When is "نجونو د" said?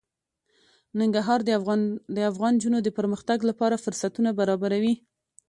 2.55-2.89